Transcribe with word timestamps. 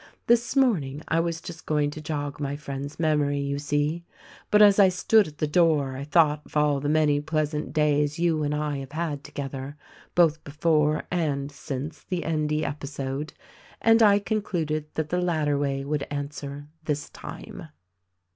This 0.25 0.55
morning, 0.55 1.03
I 1.09 1.19
was 1.19 1.39
just 1.41 1.67
going 1.67 1.91
to 1.91 2.01
jog 2.01 2.39
my 2.39 2.55
friend's 2.55 2.99
memory, 2.99 3.39
you 3.39 3.59
see. 3.59 4.03
But, 4.49 4.63
as 4.63 4.79
I 4.79 4.89
stood 4.89 5.27
at 5.27 5.37
the 5.37 5.45
door, 5.45 5.95
I 5.95 6.05
thought 6.05 6.41
of 6.43 6.57
all 6.57 6.79
the 6.79 6.89
many 6.89 7.21
pleasant 7.21 7.71
days 7.71 8.17
you 8.17 8.41
and 8.41 8.55
I 8.55 8.77
have 8.77 8.93
had 8.93 9.23
together, 9.23 9.77
both 10.15 10.43
before 10.43 11.03
and 11.11 11.51
since 11.51 12.03
the 12.03 12.21
Endv 12.23 12.63
episode; 12.63 13.33
and 13.79 14.01
I 14.01 14.17
concluded 14.17 14.87
that 14.95 15.09
the 15.09 15.21
latter 15.21 15.55
way 15.59 15.85
would 15.85 16.07
answer— 16.09 16.67
this 16.85 17.07
time." 17.11 17.67